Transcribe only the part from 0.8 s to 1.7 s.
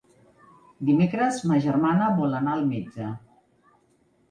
Dimecres ma